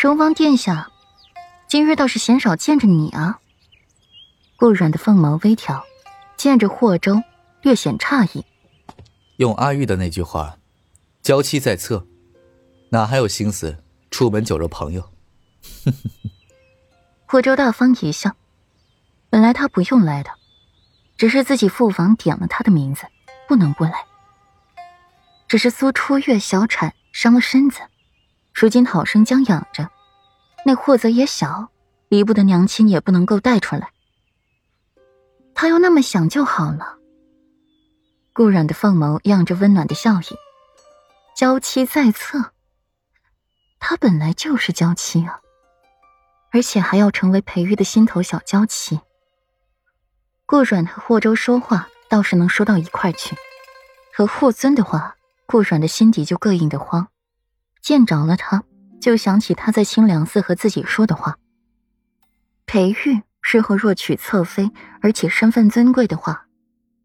[0.00, 0.90] 神王殿下，
[1.68, 3.38] 今日倒是鲜少见着你啊。
[4.56, 5.84] 顾软的凤毛微挑，
[6.38, 7.22] 见着霍州，
[7.60, 8.42] 略显诧异。
[9.36, 10.56] 用阿玉的那句话
[11.20, 12.06] ，“娇妻在侧”，
[12.88, 15.06] 哪还有心思出门酒肉朋友？
[17.28, 18.34] 霍州大方一笑，
[19.28, 20.30] 本来他不用来的，
[21.18, 23.04] 只是自己父王点了他的名字，
[23.46, 23.92] 不能不来。
[25.46, 27.80] 只是苏初月小产伤了身子，
[28.52, 29.88] 如今好生将养着，
[30.66, 31.70] 那霍泽也小，
[32.08, 33.90] 离不得娘亲，也不能够带出来。
[35.54, 36.98] 他要那么想就好了。
[38.32, 40.36] 顾染的凤眸漾着温暖的笑意，
[41.34, 42.52] 娇妻在侧。
[43.78, 45.40] 他本来就是娇妻啊，
[46.52, 49.00] 而且还要成为裴玉的心头小娇妻。
[50.46, 53.36] 顾软和霍州说话倒是能说到一块去，
[54.14, 55.16] 和霍尊的话。
[55.46, 57.08] 顾软的心底就膈应的慌，
[57.80, 58.62] 见着了他，
[59.00, 61.36] 就想起他在清凉寺和自己说的话。
[62.66, 66.46] 裴玉日后若娶侧妃，而且身份尊贵的话，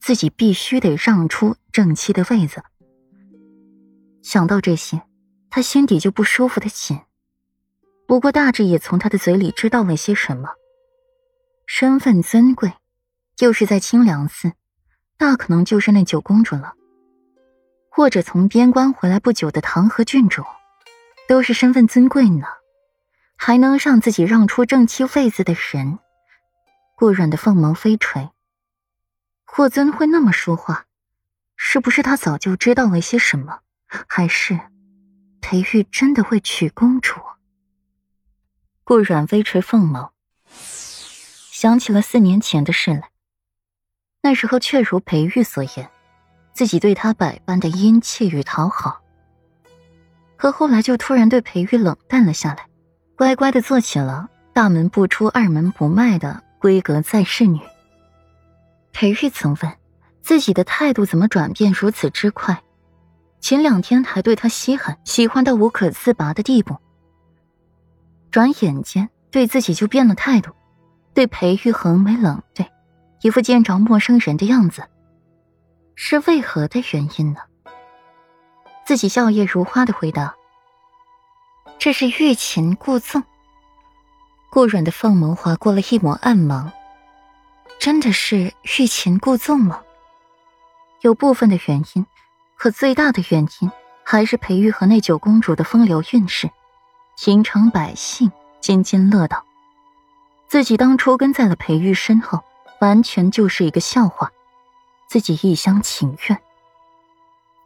[0.00, 2.62] 自己必须得让出正妻的位子。
[4.22, 5.02] 想到这些，
[5.50, 7.00] 他心底就不舒服的紧。
[8.06, 10.50] 不过大致也从他的嘴里知道了些什么。
[11.66, 12.72] 身份尊贵，
[13.36, 14.52] 就是在清凉寺，
[15.16, 16.74] 大可能就是那九公主了。
[17.88, 20.42] 或者从边关回来不久的唐河郡主，
[21.30, 22.44] 都是身份尊贵呢，
[23.36, 26.00] 还能让自己让出正妻位子的人。
[26.96, 28.30] 顾软的凤眸飞垂。
[29.44, 30.86] 霍尊会那么说话，
[31.54, 33.60] 是不是他早就知道了些什么？
[34.08, 34.58] 还是
[35.40, 37.20] 裴玉真的会娶公主？
[38.82, 40.10] 顾软微垂凤眸，
[40.52, 43.10] 想起了四年前的事来。
[44.22, 45.88] 那时候确如裴玉所言。
[46.52, 49.00] 自己对他百般的殷切与讨好，
[50.40, 52.66] 可后来就突然对裴玉冷淡了下来，
[53.14, 57.60] 乖乖的做起了大门不出二门不迈的闺阁在世女。
[58.90, 59.70] 裴玉曾问
[60.22, 62.62] 自己的态度怎么转变如此之快，
[63.38, 66.74] 前两天还对他稀罕喜欢到无可自拔的地步，
[68.30, 70.52] 转眼间对自己就变了态度，
[71.12, 72.66] 对裴玉横眉冷对，
[73.20, 74.84] 一副见着陌生人的样子。
[75.94, 77.40] 是为何的原因呢？
[78.90, 80.34] 自己笑靥如花的回答
[81.78, 83.22] ：“这是欲擒故纵。”
[84.50, 86.72] 顾软的凤眸划过了一抹暗芒。
[87.78, 89.82] 真的是欲擒故纵吗？
[91.02, 92.04] 有部分的原因，
[92.56, 93.70] 可最大的原因
[94.02, 96.50] 还是裴玉和那九公主的风流韵事，
[97.16, 99.44] 平常百姓津津乐道。
[100.48, 102.42] 自己当初跟在了裴玉身后，
[102.80, 104.32] 完全就是一个笑话。
[105.06, 106.42] 自己一厢情愿。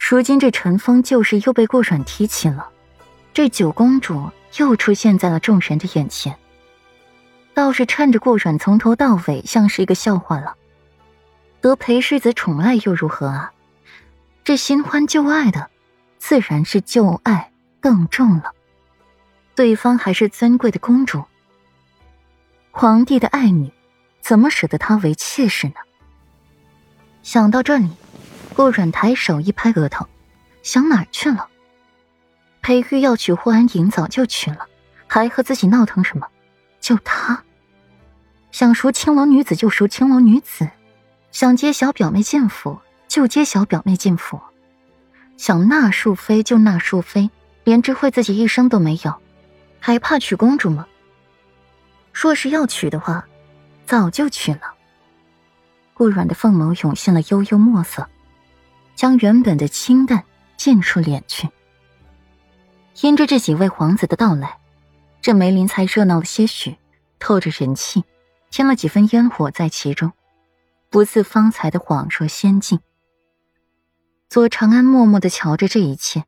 [0.06, 2.69] 如今这尘封旧事又被顾软提起了，
[3.32, 6.37] 这九公主又出现在了众人的眼前。
[7.54, 10.56] 倒是趁着顾软从头到尾像是一个笑话了。
[11.62, 13.53] 得裴世子宠爱又如何啊？
[14.44, 15.70] 这新欢旧爱的，
[16.19, 17.50] 自然是旧爱
[17.81, 18.53] 更重了。
[19.54, 21.25] 对方还是尊贵的公主，
[22.72, 23.72] 皇帝的爱女，
[24.20, 25.76] 怎么舍得她为妾室呢？
[27.22, 27.88] 想到这里，
[28.54, 30.06] 顾软抬手一拍额头，
[30.62, 31.48] 想哪儿去了？
[32.62, 34.66] 裴玉要娶霍安莹，早就娶了，
[35.06, 36.26] 还和自己闹腾什么？
[36.81, 37.43] 就他，
[38.53, 40.69] 想赎青楼女子就赎青楼女子，
[41.32, 42.78] 想接小表妹进府
[43.09, 44.41] 就接小表妹进府，
[45.37, 47.31] 想纳淑妃就纳淑妃，
[47.64, 49.14] 连知会自己一声都没有，
[49.81, 50.87] 还怕娶公主吗？
[52.12, 53.26] 若是要娶的话，
[53.84, 54.75] 早就娶了。
[55.93, 58.09] 顾软的凤眸涌现了悠悠墨色，
[58.94, 60.25] 将原本的清淡
[60.56, 61.49] 尽出脸去。
[63.00, 64.59] 因着这几位皇子的到来，
[65.21, 66.77] 这梅林才热闹了些许，
[67.19, 68.05] 透着人气，
[68.50, 70.12] 添了几分烟火在其中，
[70.91, 72.81] 不似方才的恍若仙境。
[74.28, 76.25] 左长安默默的瞧着这一切，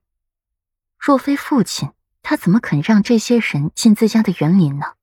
[0.98, 1.90] 若非父亲，
[2.22, 4.94] 他怎么肯让这些人进自家的园林呢？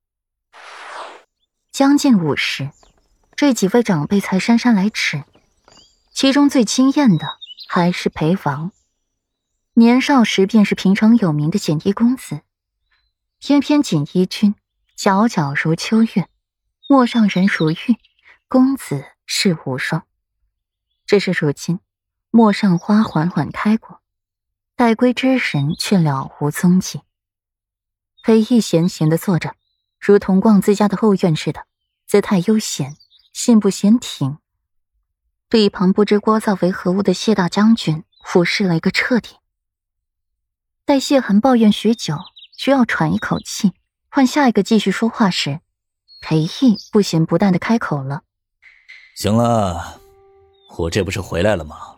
[1.72, 2.70] 将近午时。
[3.36, 5.24] 这几位长辈才姗姗来迟，
[6.12, 7.26] 其中最惊艳的
[7.74, 8.70] 还是陪王。
[9.72, 12.42] 年少时便是平城有名的锦衣公子，
[13.40, 14.54] 翩翩锦衣君
[14.96, 16.28] 皎皎如秋月，
[16.88, 17.98] 陌上人如玉，
[18.46, 20.06] 公子世无双。
[21.04, 21.80] 只是如今，
[22.30, 24.00] 陌上花缓缓开过，
[24.76, 27.00] 待归之人却了无踪迹。
[28.22, 29.56] 裴义闲闲的坐着，
[29.98, 31.66] 如同逛自家的后院似的，
[32.06, 32.96] 姿态悠闲。
[33.32, 34.38] 信步闲庭，
[35.54, 39.36] 被一旁不知聒噪为何物的谢大将军俯视了一个彻底。
[40.84, 42.18] 待谢寒抱怨许久，
[42.56, 43.72] 需要喘一口气，
[44.10, 45.60] 换下一个继续说话时，
[46.20, 48.22] 裴毅不咸不淡的开口了
[49.14, 50.00] ：“行了，
[50.76, 51.93] 我这不是回来了吗？